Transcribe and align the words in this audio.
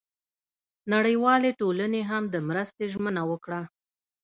نړیوالې 0.93 1.51
ټولنې 1.61 2.01
هم 2.09 2.23
د 2.33 2.35
مرستې 2.47 2.85
ژمنه 2.93 3.21
وکړه. 3.31 3.61